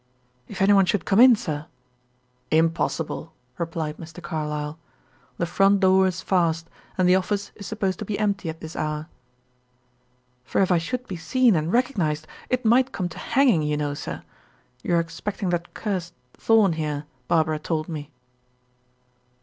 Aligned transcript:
"If 0.47 0.63
any 0.63 0.73
one 0.73 0.87
should 0.87 1.05
come 1.05 1.19
in, 1.19 1.35
sir?" 1.35 1.67
"Impossible!" 2.49 3.33
replied 3.59 3.97
Mr. 3.97 4.19
Carlyle. 4.19 4.79
"The 5.37 5.45
front 5.45 5.79
door 5.81 6.07
is 6.07 6.23
fast, 6.23 6.71
and 6.97 7.07
the 7.07 7.13
office 7.15 7.51
is 7.55 7.67
supposed 7.67 7.99
to 7.99 8.05
be 8.05 8.17
empty 8.17 8.49
at 8.49 8.61
this 8.61 8.75
hour." 8.75 9.09
"For 10.43 10.59
if 10.59 10.71
I 10.71 10.79
should 10.79 11.05
be 11.07 11.17
seen 11.17 11.55
and 11.55 11.71
recognized, 11.71 12.25
it 12.49 12.65
might 12.65 12.91
come 12.91 13.09
to 13.09 13.19
hanging, 13.19 13.61
you 13.61 13.77
know, 13.77 13.93
sir. 13.93 14.23
You 14.81 14.95
are 14.95 14.99
expecting 14.99 15.49
that 15.51 15.75
cursed 15.75 16.15
Thorn 16.33 16.73
here, 16.73 17.05
Barbara 17.27 17.59
told 17.59 17.87
me." 17.87 18.09